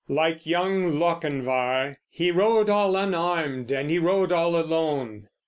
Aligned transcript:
Like 0.09 0.47
young 0.47 0.97
Lochinvar, 0.97 1.97
"he 2.09 2.31
rode 2.31 2.71
all 2.71 2.95
unarmed 2.95 3.71
and 3.71 3.91
he 3.91 3.99
rode 3.99 4.31
all 4.31 4.55
alone." 4.59 5.27